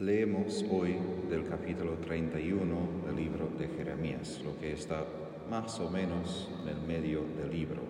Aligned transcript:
Leemos 0.00 0.64
hoy 0.72 0.96
del 1.30 1.46
capítulo 1.48 1.92
31 2.04 3.06
del 3.06 3.14
libro 3.14 3.48
de 3.56 3.68
Jeremías, 3.68 4.40
lo 4.44 4.58
que 4.58 4.72
está 4.72 5.04
más 5.48 5.78
o 5.78 5.88
menos 5.88 6.50
en 6.60 6.70
el 6.70 6.80
medio 6.80 7.20
del 7.38 7.52
libro. 7.52 7.80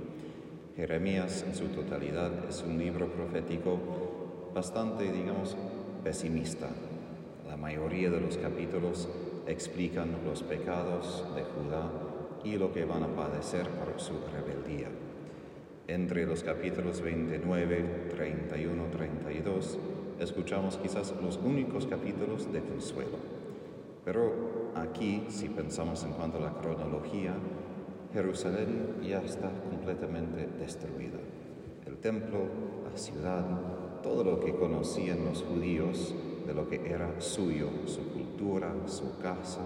Jeremías 0.76 1.46
en 1.48 1.54
su 1.54 1.68
totalidad 1.68 2.30
es 2.46 2.62
un 2.62 2.76
libro 2.76 3.08
profético 3.08 4.50
bastante, 4.54 5.10
digamos, 5.10 5.56
pesimista. 6.04 6.68
La 7.48 7.56
mayoría 7.56 8.10
de 8.10 8.20
los 8.20 8.36
capítulos 8.36 9.08
explican 9.46 10.10
los 10.26 10.42
pecados 10.42 11.24
de 11.34 11.42
Judá 11.42 11.90
y 12.44 12.58
lo 12.58 12.70
que 12.74 12.84
van 12.84 13.04
a 13.04 13.16
padecer 13.16 13.66
por 13.66 13.98
su 13.98 14.12
rebeldía. 14.30 14.88
Entre 15.88 16.26
los 16.26 16.42
capítulos 16.42 17.00
29, 17.00 18.10
31, 18.10 18.84
32, 18.92 19.78
escuchamos 20.20 20.76
quizás 20.76 21.14
los 21.22 21.38
únicos 21.38 21.86
capítulos 21.86 22.52
de 22.52 22.60
consuelo. 22.60 23.18
Pero 24.04 24.72
aquí, 24.74 25.24
si 25.28 25.48
pensamos 25.48 26.04
en 26.04 26.12
cuanto 26.12 26.38
a 26.38 26.42
la 26.42 26.52
cronología, 26.52 27.34
Jerusalén 28.12 29.00
ya 29.02 29.20
está 29.22 29.50
completamente 29.70 30.46
destruida. 30.58 31.18
El 31.86 31.96
templo, 31.96 32.38
la 32.90 32.96
ciudad, 32.96 33.44
todo 34.02 34.22
lo 34.22 34.40
que 34.40 34.54
conocían 34.54 35.24
los 35.24 35.42
judíos 35.42 36.14
de 36.46 36.54
lo 36.54 36.68
que 36.68 36.76
era 36.88 37.20
suyo, 37.20 37.68
su 37.86 38.12
cultura, 38.12 38.72
su 38.86 39.18
casa, 39.18 39.62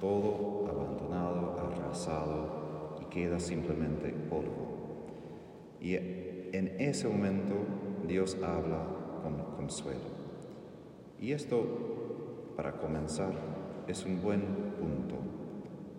todo 0.00 0.66
abandonado, 0.68 1.56
arrasado 1.58 2.98
y 3.00 3.04
queda 3.06 3.38
simplemente 3.38 4.10
polvo. 4.28 4.74
Y 5.80 5.94
en 5.94 6.76
ese 6.78 7.08
momento 7.08 7.54
Dios 8.06 8.36
habla 8.42 9.03
con 9.24 9.38
consuelo. 9.56 10.12
Y 11.18 11.32
esto, 11.32 12.52
para 12.56 12.72
comenzar, 12.72 13.32
es 13.88 14.04
un 14.04 14.20
buen 14.20 14.42
punto. 14.78 15.16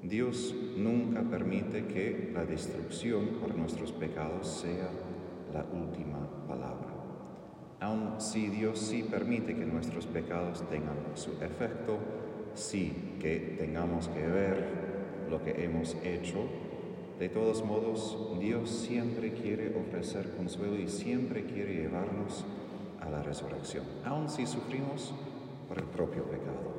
Dios 0.04 0.54
nunca 0.78 1.24
permite 1.24 1.88
que 1.88 2.32
la 2.32 2.46
destrucción 2.46 3.30
por 3.42 3.56
nuestros 3.56 3.92
pecados 3.92 4.48
sea 4.48 4.90
la 5.52 5.66
última 5.74 6.20
palabra. 6.48 6.94
Aun 7.80 8.22
si 8.22 8.48
Dios 8.48 8.78
sí 8.80 9.04
permite 9.04 9.56
que 9.56 9.66
nuestros 9.66 10.06
pecados 10.06 10.64
tengan 10.70 10.98
su 11.16 11.32
efecto, 11.42 11.98
sí 12.54 13.18
que 13.20 13.58
tengamos 13.58 14.08
que 14.10 14.28
ver 14.28 15.26
lo 15.30 15.44
que 15.44 15.66
hemos 15.66 15.96
hecho, 16.04 16.48
de 17.20 17.30
todos 17.30 17.66
modos 17.66 18.38
Dios 18.40 18.70
siempre 18.70 19.32
quiere 19.32 19.74
ofrecer 19.80 20.30
consuelo 20.36 20.78
y 20.78 20.88
siempre 20.88 21.46
quiere 21.46 21.74
llevarnos 21.74 22.44
a 22.44 22.65
la 23.10 23.22
resurrección, 23.22 23.86
aun 24.04 24.30
si 24.30 24.46
sufrimos 24.46 25.14
por 25.68 25.78
el 25.78 25.86
propio 25.86 26.24
pecado. 26.24 26.76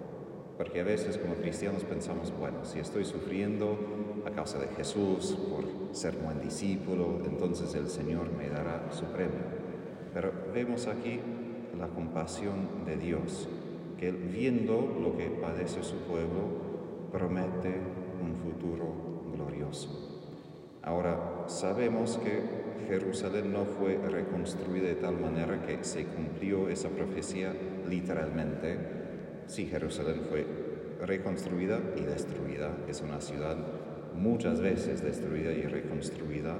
Porque 0.56 0.80
a 0.80 0.84
veces 0.84 1.18
como 1.18 1.34
cristianos 1.34 1.84
pensamos, 1.84 2.32
bueno, 2.38 2.64
si 2.64 2.78
estoy 2.78 3.04
sufriendo 3.04 3.76
a 4.26 4.30
causa 4.30 4.58
de 4.58 4.68
Jesús, 4.68 5.36
por 5.50 5.94
ser 5.94 6.16
buen 6.16 6.40
discípulo, 6.40 7.20
entonces 7.26 7.74
el 7.74 7.88
Señor 7.88 8.32
me 8.32 8.48
dará 8.48 8.90
su 8.90 9.04
premio. 9.06 9.40
Pero 10.14 10.32
vemos 10.54 10.86
aquí 10.86 11.20
la 11.78 11.88
compasión 11.88 12.84
de 12.86 12.96
Dios, 12.96 13.48
que 13.98 14.10
viendo 14.10 14.98
lo 15.00 15.16
que 15.16 15.26
padece 15.26 15.82
su 15.82 15.96
pueblo, 15.98 17.10
promete 17.12 17.74
un 18.22 18.34
futuro 18.36 18.94
glorioso. 19.34 20.15
Ahora, 20.86 21.44
sabemos 21.48 22.16
que 22.18 22.42
Jerusalén 22.86 23.52
no 23.52 23.64
fue 23.64 23.98
reconstruida 24.08 24.86
de 24.86 24.94
tal 24.94 25.18
manera 25.18 25.60
que 25.66 25.82
se 25.82 26.04
cumplió 26.04 26.68
esa 26.68 26.90
profecía 26.90 27.52
literalmente. 27.88 28.78
Sí, 29.48 29.66
Jerusalén 29.66 30.22
fue 30.30 30.46
reconstruida 31.04 31.80
y 31.96 32.02
destruida. 32.02 32.70
Es 32.88 33.00
una 33.00 33.20
ciudad 33.20 33.56
muchas 34.14 34.60
veces 34.60 35.02
destruida 35.02 35.50
y 35.50 35.62
reconstruida. 35.62 36.56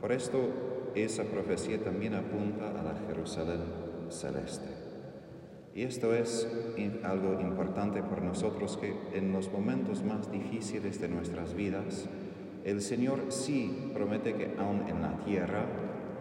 Por 0.00 0.12
esto, 0.12 0.48
esa 0.94 1.24
profecía 1.24 1.84
también 1.84 2.14
apunta 2.14 2.70
a 2.70 2.82
la 2.82 2.94
Jerusalén 3.06 3.60
celeste. 4.08 4.70
Y 5.74 5.82
esto 5.82 6.14
es 6.14 6.48
algo 7.02 7.38
importante 7.42 8.02
para 8.02 8.22
nosotros 8.22 8.78
que 8.78 8.94
en 9.12 9.32
los 9.32 9.52
momentos 9.52 10.02
más 10.02 10.32
difíciles 10.32 10.98
de 10.98 11.08
nuestras 11.08 11.52
vidas, 11.52 12.08
el 12.64 12.80
Señor 12.80 13.26
sí 13.28 13.90
promete 13.92 14.34
que 14.34 14.54
aún 14.58 14.88
en 14.88 15.02
la 15.02 15.12
tierra 15.24 15.66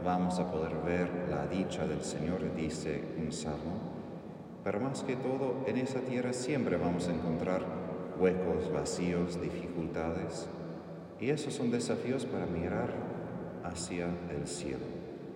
vamos 0.03 0.39
a 0.39 0.51
poder 0.51 0.73
ver 0.85 1.09
la 1.29 1.47
dicha 1.47 1.87
del 1.87 2.01
Señor, 2.01 2.53
dice 2.55 3.01
un 3.17 3.31
salmo, 3.31 3.79
pero 4.63 4.81
más 4.81 5.03
que 5.03 5.15
todo 5.15 5.63
en 5.65 5.77
esa 5.77 6.01
tierra 6.01 6.33
siempre 6.33 6.75
vamos 6.75 7.07
a 7.07 7.13
encontrar 7.13 7.63
huecos, 8.19 8.71
vacíos, 8.73 9.41
dificultades, 9.41 10.47
y 11.21 11.29
esos 11.29 11.53
son 11.53 11.71
desafíos 11.71 12.25
para 12.25 12.45
mirar 12.45 12.93
hacia 13.63 14.07
el 14.29 14.45
cielo. 14.45 14.85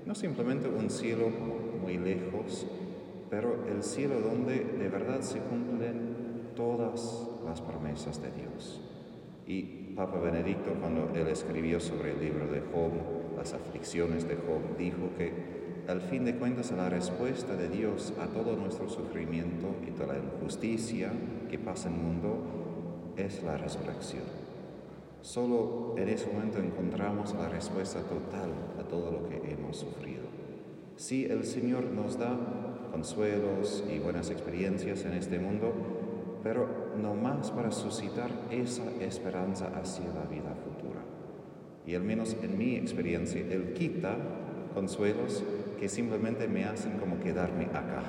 No 0.05 0.13
simplemente 0.13 0.67
un 0.67 0.89
cielo 0.89 1.29
muy 1.81 1.97
lejos, 1.97 2.67
pero 3.29 3.65
el 3.69 3.83
cielo 3.83 4.19
donde 4.19 4.65
de 4.65 4.89
verdad 4.89 5.21
se 5.21 5.39
cumplen 5.39 6.51
todas 6.55 7.29
las 7.45 7.61
promesas 7.61 8.21
de 8.21 8.31
Dios. 8.31 8.81
Y 9.45 9.86
Papa 9.97 10.19
Benedicto, 10.19 10.75
cuando 10.79 11.09
él 11.15 11.27
escribió 11.27 11.79
sobre 11.79 12.11
el 12.11 12.19
libro 12.19 12.45
de 12.45 12.61
Job, 12.61 12.91
las 13.35 13.53
aflicciones 13.53 14.27
de 14.27 14.35
Job, 14.35 14.77
dijo 14.77 15.09
que 15.17 15.33
al 15.87 16.01
fin 16.01 16.23
de 16.23 16.35
cuentas 16.35 16.71
la 16.71 16.87
respuesta 16.87 17.55
de 17.55 17.67
Dios 17.67 18.13
a 18.21 18.27
todo 18.27 18.55
nuestro 18.55 18.87
sufrimiento 18.89 19.73
y 19.87 19.89
toda 19.89 20.13
la 20.13 20.19
injusticia 20.19 21.11
que 21.49 21.57
pasa 21.57 21.89
en 21.89 21.95
el 21.95 22.01
mundo 22.01 23.13
es 23.17 23.41
la 23.41 23.57
resurrección. 23.57 24.21
Solo 25.23 25.95
en 25.97 26.09
ese 26.09 26.31
momento 26.31 26.59
encontramos 26.59 27.33
la 27.33 27.49
respuesta 27.49 28.01
total 28.01 28.51
a 28.79 28.83
todo 28.83 29.11
lo 29.11 29.27
que 29.27 29.51
hemos 29.51 29.77
sufrido. 29.77 30.25
Si 30.95 31.25
el 31.25 31.43
Señor 31.43 31.85
nos 31.85 32.19
da 32.19 32.37
consuelos 32.91 33.83
y 33.91 33.97
buenas 33.97 34.29
experiencias 34.29 35.05
en 35.05 35.13
este 35.13 35.39
mundo, 35.39 35.73
pero 36.43 36.67
no 37.01 37.13
más 37.13 37.51
para 37.51 37.71
suscitar 37.71 38.29
esa 38.51 38.83
esperanza 38.99 39.71
hacia 39.79 40.05
la 40.13 40.25
vida 40.25 40.53
futura. 40.63 41.01
Y 41.85 41.95
al 41.95 42.03
menos 42.03 42.35
en 42.41 42.57
mi 42.57 42.75
experiencia, 42.75 43.41
Él 43.41 43.73
quita 43.73 44.15
consuelos 44.73 45.43
que 45.79 45.89
simplemente 45.89 46.47
me 46.47 46.65
hacen 46.65 46.99
como 46.99 47.19
quedarme 47.19 47.65
acá, 47.65 48.03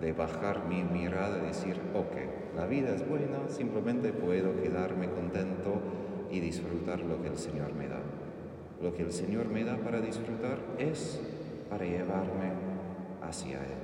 de 0.00 0.12
bajar 0.12 0.66
mi 0.68 0.84
mirada 0.84 1.38
y 1.38 1.46
decir, 1.46 1.76
ok, 1.94 2.56
la 2.56 2.66
vida 2.66 2.94
es 2.94 3.08
buena, 3.08 3.48
simplemente 3.48 4.12
puedo 4.12 4.60
quedarme 4.62 5.10
contento 5.10 5.80
y 6.30 6.40
disfrutar 6.40 7.00
lo 7.00 7.20
que 7.22 7.28
el 7.28 7.38
Señor 7.38 7.74
me 7.74 7.88
da. 7.88 8.00
Lo 8.82 8.94
que 8.94 9.02
el 9.02 9.12
Señor 9.12 9.48
me 9.48 9.64
da 9.64 9.76
para 9.78 10.00
disfrutar 10.00 10.58
es 10.78 11.20
para 11.68 11.84
llevarme 11.84 12.52
hacia 13.22 13.58
Él, 13.58 13.78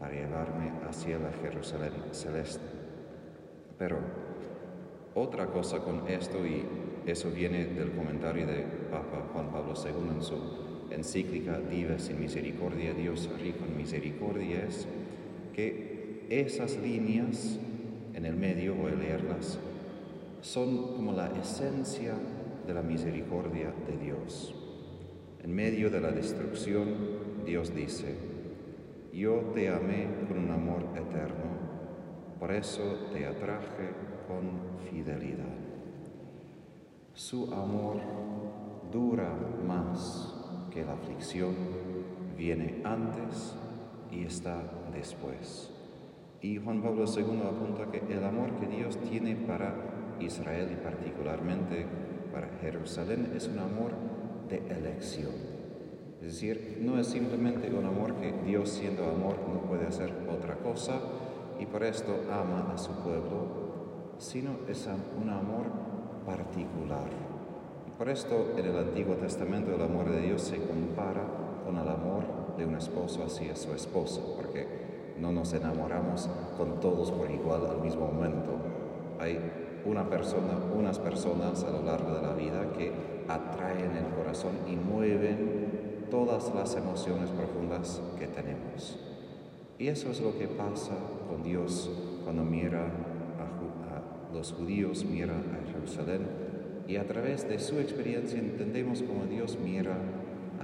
para 0.00 0.14
llevarme 0.14 0.72
hacia 0.88 1.18
la 1.18 1.32
Jerusalén 1.42 1.92
celeste. 2.12 2.81
Pero 3.82 3.98
otra 5.16 5.46
cosa 5.48 5.80
con 5.80 6.06
esto, 6.06 6.46
y 6.46 6.62
eso 7.04 7.32
viene 7.32 7.64
del 7.64 7.90
comentario 7.90 8.46
de 8.46 8.62
Papa 8.92 9.26
Juan 9.32 9.50
Pablo 9.50 9.74
II 9.74 10.14
en 10.14 10.22
su 10.22 10.36
encíclica 10.92 11.58
Diva 11.58 11.98
sin 11.98 12.20
misericordia, 12.20 12.94
Dios 12.94 13.28
rico 13.42 13.64
en 13.68 13.76
misericordia, 13.76 14.66
es 14.68 14.86
que 15.52 16.26
esas 16.30 16.76
líneas 16.76 17.58
en 18.14 18.24
el 18.24 18.36
medio, 18.36 18.76
o 18.80 18.88
leerlas, 18.88 19.58
son 20.42 20.94
como 20.94 21.12
la 21.12 21.32
esencia 21.40 22.14
de 22.64 22.74
la 22.74 22.82
misericordia 22.82 23.74
de 23.88 23.96
Dios. 23.96 24.54
En 25.42 25.52
medio 25.52 25.90
de 25.90 26.00
la 26.00 26.12
destrucción, 26.12 26.86
Dios 27.44 27.74
dice, 27.74 28.14
yo 29.12 29.50
te 29.52 29.70
amé 29.70 30.06
con 30.28 30.38
un 30.38 30.52
amor 30.52 30.84
eterno 30.94 31.21
por 32.42 32.50
eso 32.50 32.82
te 33.12 33.24
atraje 33.24 33.94
con 34.26 34.82
fidelidad. 34.90 35.54
Su 37.14 37.44
amor 37.54 37.98
dura 38.90 39.32
más 39.64 40.34
que 40.72 40.84
la 40.84 40.94
aflicción, 40.94 41.54
viene 42.36 42.82
antes 42.82 43.54
y 44.10 44.24
está 44.24 44.60
después. 44.92 45.70
Y 46.40 46.56
Juan 46.58 46.82
Pablo 46.82 47.04
II 47.04 47.42
apunta 47.46 47.92
que 47.92 48.12
el 48.12 48.24
amor 48.24 48.56
que 48.58 48.66
Dios 48.66 48.98
tiene 49.08 49.36
para 49.36 50.16
Israel 50.18 50.68
y 50.72 50.82
particularmente 50.82 51.86
para 52.32 52.48
Jerusalén 52.60 53.34
es 53.36 53.46
un 53.46 53.60
amor 53.60 53.92
de 54.48 54.58
elección. 54.66 55.30
Es 56.20 56.26
decir, 56.26 56.80
no 56.80 56.98
es 56.98 57.06
simplemente 57.06 57.72
un 57.72 57.86
amor 57.86 58.16
que 58.16 58.32
Dios 58.44 58.68
siendo 58.68 59.04
amor 59.04 59.36
no 59.48 59.60
puede 59.60 59.86
hacer 59.86 60.12
otra 60.28 60.56
cosa, 60.56 61.00
y 61.62 61.66
por 61.66 61.84
esto 61.84 62.12
ama 62.28 62.72
a 62.74 62.76
su 62.76 62.90
pueblo, 62.90 64.16
sino 64.18 64.50
es 64.68 64.88
un 65.16 65.30
amor 65.30 65.66
particular. 66.26 67.08
Y 67.86 67.90
por 67.92 68.08
esto 68.08 68.54
en 68.56 68.66
el 68.66 68.76
Antiguo 68.76 69.14
Testamento 69.14 69.72
el 69.72 69.80
amor 69.80 70.10
de 70.10 70.22
Dios 70.22 70.42
se 70.42 70.56
compara 70.56 71.22
con 71.64 71.76
el 71.76 71.88
amor 71.88 72.56
de 72.58 72.66
un 72.66 72.74
esposo 72.74 73.22
hacia 73.22 73.54
su 73.54 73.72
esposa, 73.74 74.20
porque 74.36 75.14
no 75.20 75.30
nos 75.30 75.52
enamoramos 75.52 76.28
con 76.58 76.80
todos 76.80 77.12
por 77.12 77.30
igual 77.30 77.64
al 77.64 77.80
mismo 77.80 78.08
momento. 78.08 78.56
Hay 79.20 79.38
una 79.84 80.10
persona, 80.10 80.58
unas 80.76 80.98
personas 80.98 81.62
a 81.62 81.70
lo 81.70 81.82
largo 81.82 82.12
de 82.12 82.22
la 82.22 82.34
vida 82.34 82.72
que 82.76 82.92
atraen 83.28 83.96
el 83.96 84.12
corazón 84.16 84.52
y 84.66 84.74
mueven 84.74 86.08
todas 86.10 86.52
las 86.56 86.74
emociones 86.74 87.30
profundas 87.30 88.02
que 88.18 88.26
tenemos. 88.26 89.11
Y 89.82 89.88
eso 89.88 90.12
es 90.12 90.20
lo 90.20 90.38
que 90.38 90.46
pasa 90.46 90.92
con 91.28 91.42
Dios 91.42 91.90
cuando 92.22 92.44
mira 92.44 92.86
a, 92.86 94.32
los 94.32 94.52
judíos, 94.52 95.04
mira 95.04 95.34
a 95.34 95.72
Jerusalén 95.72 96.20
y 96.86 96.94
a 96.94 97.06
través 97.06 97.48
de 97.48 97.58
su 97.58 97.80
experiencia 97.80 98.38
entendemos 98.38 99.02
cómo 99.02 99.24
Dios 99.24 99.58
mira 99.60 99.96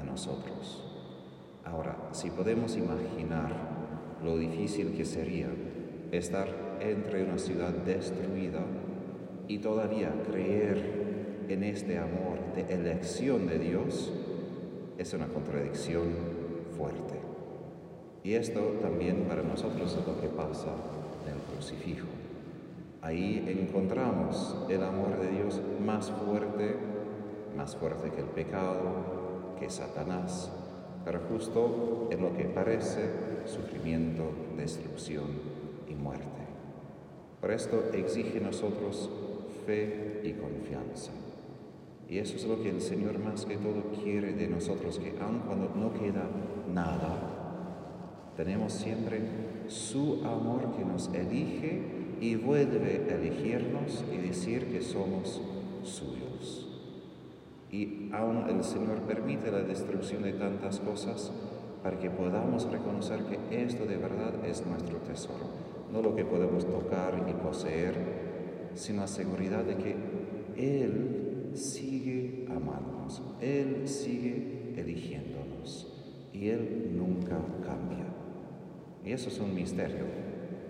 a 0.01 0.05
nosotros. 0.05 0.85
Ahora, 1.65 1.97
si 2.13 2.31
podemos 2.31 2.77
imaginar 2.77 3.51
lo 4.23 4.39
difícil 4.39 4.93
que 4.97 5.05
sería 5.05 5.49
estar 6.13 6.79
entre 6.79 7.25
una 7.25 7.39
ciudad 7.39 7.73
destruida 7.73 8.65
y 9.49 9.59
todavía 9.59 10.13
creer 10.31 11.47
en 11.49 11.65
este 11.65 11.99
amor 11.99 12.39
de 12.55 12.73
elección 12.73 13.49
de 13.49 13.59
Dios, 13.59 14.13
es 14.97 15.13
una 15.13 15.27
contradicción 15.27 16.05
fuerte. 16.77 17.18
Y 18.25 18.35
esto 18.35 18.61
también 18.83 19.25
para 19.29 19.43
nosotros 19.43 19.97
es 19.99 20.07
lo 20.07 20.21
que 20.21 20.29
pasa 20.29 20.69
en 21.27 21.35
el 21.35 21.41
crucifijo. 21.53 22.07
Ahí 23.01 23.45
encontramos 23.47 24.57
el 24.69 24.83
amor 24.83 25.19
de 25.21 25.31
Dios 25.31 25.61
más 25.85 26.11
fuerte, 26.11 26.77
más 27.57 27.77
fuerte 27.77 28.11
que 28.11 28.21
el 28.21 28.27
pecado, 28.27 29.55
que 29.59 29.71
Satanás, 29.71 30.51
pero 31.05 31.21
justo 31.29 32.09
en 32.11 32.21
lo 32.23 32.37
que 32.37 32.45
parece 32.45 33.09
sufrimiento, 33.47 34.25
destrucción 34.57 35.27
y 35.89 35.95
muerte. 35.95 36.27
Por 37.41 37.53
esto 37.53 37.85
exige 37.95 38.41
nosotros 38.41 39.09
fe 39.65 40.21
y 40.25 40.33
confianza. 40.33 41.13
Y 42.09 42.19
eso 42.19 42.37
es 42.37 42.45
lo 42.47 42.63
que 42.63 42.71
el 42.71 42.81
Señor 42.81 43.19
más 43.19 43.45
que 43.45 43.57
todo 43.59 43.83
quiere 44.03 44.33
de 44.33 44.49
nosotros, 44.49 44.99
que 44.99 45.15
aun 45.21 45.41
cuando 45.41 45.71
no 45.75 45.93
queda 45.93 46.25
nada, 46.73 47.38
tenemos 48.39 48.73
siempre 48.73 49.21
su 49.67 50.25
amor 50.25 50.77
que 50.77 50.85
nos 50.85 51.13
elige 51.13 51.83
y 52.21 52.37
vuelve 52.37 53.05
a 53.11 53.15
elegirnos 53.17 54.05
y 54.13 54.17
decir 54.19 54.67
que 54.71 54.81
somos 54.81 55.43
suyos. 55.83 56.69
Y 57.73 58.11
aún 58.13 58.49
el 58.49 58.63
Señor 58.63 59.01
permite 59.09 59.51
la 59.51 59.63
destrucción 59.63 60.23
de 60.23 60.35
tantas 60.35 60.79
cosas 60.79 61.33
para 61.83 61.99
que 61.99 62.11
podamos 62.11 62.71
reconocer 62.71 63.25
que 63.25 63.65
esto 63.65 63.87
de 63.87 63.97
verdad 63.97 64.33
es 64.47 64.65
nuestro 64.65 64.99
tesoro. 64.99 65.47
No 65.93 66.01
lo 66.01 66.15
que 66.15 66.25
podemos 66.25 66.65
tocar 66.65 67.27
y 67.29 67.33
poseer, 67.33 67.97
sino 68.75 69.01
la 69.01 69.09
seguridad 69.09 69.65
de 69.65 69.75
que 69.75 69.97
Él 70.57 71.51
sigue 71.55 72.47
amándonos, 72.49 73.21
Él 73.41 73.89
sigue 73.89 74.75
eligiéndonos 74.77 75.93
y 76.33 76.51
Él 76.51 76.93
nunca 76.97 77.37
cambia. 77.65 78.08
Y 79.09 79.13
eso 79.15 79.31
es 79.31 79.41
un 79.41 79.55
misterio, 79.55 80.05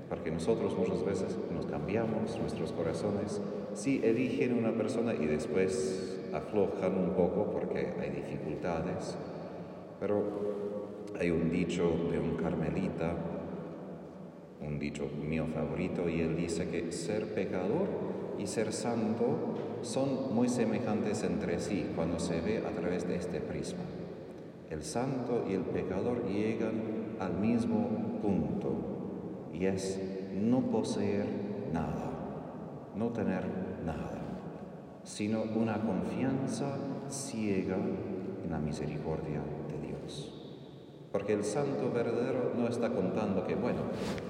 porque 0.08 0.30
nosotros 0.30 0.78
muchas 0.78 1.04
veces 1.04 1.36
nos 1.52 1.66
cambiamos, 1.66 2.38
nuestros 2.38 2.70
corazones 2.70 3.40
sí 3.74 4.00
eligen 4.04 4.56
una 4.56 4.70
persona 4.70 5.12
y 5.12 5.26
después 5.26 6.20
aflojan 6.32 6.96
un 6.98 7.10
poco 7.14 7.50
porque 7.50 7.94
hay 8.00 8.10
dificultades, 8.10 9.16
pero 9.98 10.22
hay 11.18 11.32
un 11.32 11.50
dicho 11.50 11.90
de 12.12 12.20
un 12.20 12.36
carmelita, 12.36 13.12
un 14.64 14.78
dicho 14.78 15.10
mío 15.20 15.46
favorito, 15.52 16.08
y 16.08 16.20
él 16.20 16.36
dice 16.36 16.68
que 16.68 16.92
ser 16.92 17.34
pecador 17.34 17.88
y 18.38 18.46
ser 18.46 18.72
santo 18.72 19.80
son 19.82 20.32
muy 20.32 20.48
semejantes 20.48 21.24
entre 21.24 21.58
sí 21.58 21.86
cuando 21.96 22.20
se 22.20 22.40
ve 22.40 22.58
a 22.58 22.70
través 22.70 23.08
de 23.08 23.16
este 23.16 23.40
prisma. 23.40 23.82
El 24.70 24.84
santo 24.84 25.44
y 25.50 25.54
el 25.54 25.62
pecador 25.62 26.24
llegan 26.28 26.98
al 27.18 27.34
mismo 27.34 28.07
punto 28.22 29.50
y 29.52 29.66
es 29.66 30.00
no 30.34 30.60
poseer 30.70 31.26
nada, 31.72 32.10
no 32.94 33.08
tener 33.08 33.44
nada, 33.84 34.20
sino 35.02 35.42
una 35.56 35.80
confianza 35.80 36.76
ciega 37.08 37.76
en 38.44 38.50
la 38.50 38.58
misericordia 38.58 39.40
de 39.68 39.86
Dios. 39.86 40.34
Porque 41.12 41.32
el 41.32 41.44
santo 41.44 41.90
verdadero 41.92 42.52
no 42.56 42.68
está 42.68 42.90
contando 42.90 43.46
que, 43.46 43.54
bueno, 43.54 43.80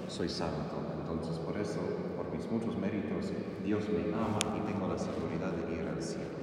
soy 0.06 0.28
santo, 0.28 0.76
entonces 1.00 1.38
por 1.38 1.56
eso, 1.58 1.80
por 2.16 2.30
mis 2.32 2.50
muchos 2.50 2.76
méritos, 2.78 3.32
Dios 3.64 3.84
me 3.88 4.12
ama 4.14 4.38
y 4.56 4.70
tengo 4.70 4.86
la 4.86 4.98
seguridad 4.98 5.52
de 5.52 5.74
ir 5.74 5.88
al 5.88 6.02
cielo. 6.02 6.38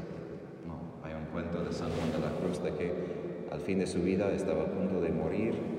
No, 0.68 1.08
hay 1.08 1.16
un 1.16 1.26
cuento 1.32 1.64
de 1.64 1.72
San 1.72 1.90
Juan 1.92 2.12
de 2.12 2.20
la 2.20 2.36
Cruz 2.38 2.62
de 2.62 2.74
que 2.74 3.48
al 3.52 3.62
fin 3.62 3.80
de 3.80 3.88
su 3.88 4.02
vida 4.02 4.32
estaba 4.32 4.64
a 4.64 4.66
punto 4.66 5.00
de 5.00 5.10
morir 5.10 5.75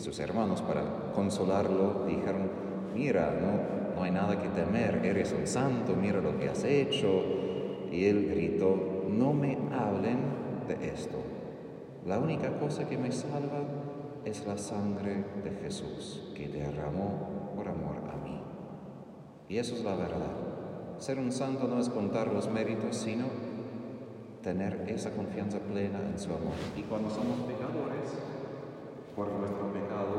sus 0.00 0.18
hermanos, 0.18 0.62
para 0.62 1.12
consolarlo, 1.14 2.04
dijeron, 2.06 2.50
mira, 2.94 3.38
no, 3.40 3.96
no 3.96 4.02
hay 4.02 4.10
nada 4.10 4.40
que 4.40 4.48
temer, 4.48 5.04
eres 5.04 5.32
un 5.32 5.46
santo, 5.46 5.94
mira 5.94 6.20
lo 6.20 6.38
que 6.38 6.48
has 6.48 6.64
hecho. 6.64 7.08
Y 7.90 8.04
él 8.04 8.28
gritó, 8.30 8.76
no 9.08 9.32
me 9.32 9.58
hablen 9.72 10.18
de 10.68 10.88
esto. 10.88 11.16
La 12.06 12.18
única 12.18 12.58
cosa 12.58 12.88
que 12.88 12.96
me 12.96 13.12
salva 13.12 13.62
es 14.24 14.46
la 14.46 14.56
sangre 14.56 15.24
de 15.44 15.50
Jesús 15.62 16.32
que 16.34 16.48
derramó 16.48 17.52
por 17.54 17.68
amor 17.68 17.96
a 18.10 18.16
mí. 18.24 18.40
Y 19.48 19.58
eso 19.58 19.74
es 19.74 19.84
la 19.84 19.96
verdad. 19.96 20.36
Ser 20.98 21.18
un 21.18 21.32
santo 21.32 21.66
no 21.66 21.78
es 21.78 21.88
contar 21.88 22.32
los 22.32 22.50
méritos, 22.50 22.96
sino 22.96 23.24
tener 24.42 24.84
esa 24.88 25.10
confianza 25.10 25.58
plena 25.58 26.00
en 26.00 26.18
su 26.18 26.30
amor. 26.30 26.54
Y 26.76 26.82
cuando 26.82 27.10
somos 27.10 27.40
pecadores, 27.40 28.16
por 29.20 29.36
nuestro 29.36 29.68
pecado, 29.70 30.16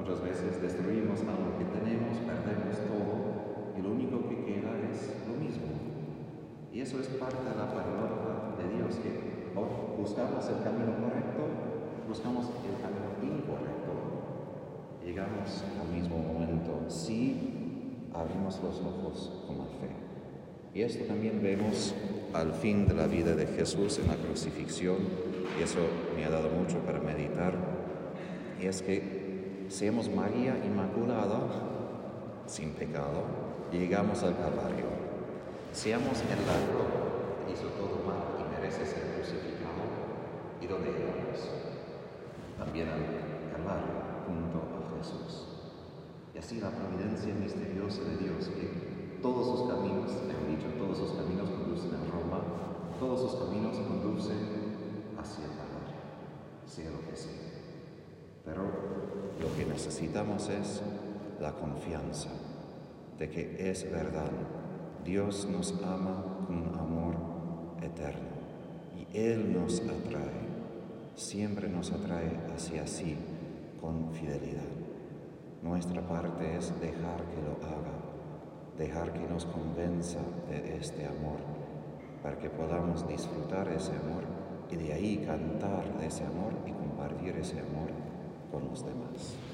muchas 0.00 0.22
veces 0.24 0.62
destruimos 0.62 1.20
algo 1.28 1.60
que 1.60 1.68
tenemos, 1.76 2.16
perdemos 2.24 2.80
todo 2.88 3.76
y 3.76 3.82
lo 3.82 3.92
único 3.92 4.26
que 4.30 4.48
queda 4.48 4.72
es 4.88 5.12
lo 5.28 5.36
mismo. 5.36 5.68
Y 6.72 6.80
eso 6.80 7.00
es 7.00 7.08
parte 7.20 7.44
de 7.44 7.54
la 7.54 7.68
paradoja 7.68 8.56
de 8.56 8.76
Dios, 8.76 8.96
que 8.96 9.52
o 9.54 10.00
buscamos 10.00 10.48
el 10.48 10.64
camino 10.64 10.96
correcto, 11.04 11.44
buscamos 12.08 12.48
el 12.64 12.80
camino 12.80 13.12
incorrecto. 13.20 13.92
Llegamos 15.04 15.62
al 15.78 15.92
mismo 15.94 16.16
momento 16.16 16.88
si 16.88 18.08
abrimos 18.14 18.58
los 18.62 18.80
ojos 18.80 19.44
con 19.46 19.58
la 19.58 19.66
fe. 19.66 19.92
Y 20.72 20.80
esto 20.80 21.04
también 21.04 21.42
vemos 21.42 21.94
al 22.32 22.54
fin 22.54 22.88
de 22.88 22.94
la 22.94 23.06
vida 23.06 23.34
de 23.34 23.46
Jesús 23.48 23.98
en 23.98 24.08
la 24.08 24.16
crucifixión, 24.16 24.96
y 25.60 25.62
eso 25.62 25.80
me 26.16 26.24
ha 26.24 26.30
dado 26.30 26.48
mucho 26.48 26.78
para 26.78 27.00
meditar 27.00 27.83
es 28.66 28.82
que 28.82 29.66
seamos 29.68 30.08
María 30.08 30.56
Inmaculada, 30.64 31.40
sin 32.46 32.72
pecado, 32.72 33.24
llegamos 33.70 34.22
al 34.22 34.36
Calvario. 34.36 34.86
Seamos 35.72 36.20
el 36.20 36.46
ladrón 36.46 37.44
que 37.44 37.52
hizo 37.52 37.68
todo 37.74 38.04
mal 38.06 38.38
y 38.40 38.44
merece 38.54 38.86
ser 38.86 39.02
crucificado. 39.16 39.84
¿Y 40.60 40.66
dónde 40.66 40.92
llegamos? 40.92 41.50
También 42.58 42.88
al 42.88 43.02
Calvario, 43.52 44.24
junto 44.26 44.58
a 44.58 44.96
Jesús. 44.98 45.48
Y 46.34 46.38
así 46.38 46.60
la 46.60 46.70
providencia 46.70 47.34
misteriosa 47.34 48.02
de 48.02 48.16
Dios, 48.16 48.48
que 48.48 49.20
todos 49.20 49.46
sus 49.46 49.68
caminos, 49.68 50.10
he 50.10 50.50
dicho, 50.50 50.68
todos 50.78 50.98
sus 50.98 51.12
caminos 51.12 51.50
conducen 51.50 51.92
a 51.94 52.04
Roma, 52.10 52.40
todos 52.98 53.20
sus 53.20 53.40
caminos 53.40 53.76
conducen 53.78 54.38
hacia 55.18 55.44
el 55.44 55.50
Calvario, 55.50 56.00
sea 56.66 56.90
lo 56.90 57.00
que 57.08 57.16
sea. 57.16 57.63
Pero 58.44 58.62
lo 59.40 59.56
que 59.56 59.64
necesitamos 59.64 60.48
es 60.50 60.82
la 61.40 61.52
confianza 61.52 62.30
de 63.18 63.28
que 63.28 63.70
es 63.70 63.90
verdad. 63.90 64.30
Dios 65.04 65.48
nos 65.50 65.74
ama 65.82 66.44
con 66.46 66.78
amor 66.78 67.16
eterno 67.82 68.34
y 68.96 69.16
Él 69.16 69.52
nos 69.52 69.80
atrae, 69.80 70.48
siempre 71.14 71.68
nos 71.68 71.92
atrae 71.92 72.38
hacia 72.54 72.86
sí 72.86 73.16
con 73.80 74.12
fidelidad. 74.12 74.62
Nuestra 75.62 76.02
parte 76.06 76.56
es 76.56 76.78
dejar 76.80 77.22
que 77.30 77.42
lo 77.42 77.66
haga, 77.66 77.94
dejar 78.76 79.12
que 79.12 79.26
nos 79.26 79.46
convenza 79.46 80.20
de 80.50 80.76
este 80.76 81.06
amor, 81.06 81.38
para 82.22 82.38
que 82.38 82.50
podamos 82.50 83.06
disfrutar 83.08 83.68
ese 83.68 83.92
amor 83.92 84.24
y 84.70 84.76
de 84.76 84.92
ahí 84.92 85.24
cantar 85.26 85.98
de 85.98 86.06
ese 86.06 86.24
amor 86.24 86.52
y 86.66 86.72
compartir 86.72 87.36
ese 87.36 87.60
amor 87.60 87.90
con 88.54 88.68
los 88.68 88.84
demás. 88.84 89.53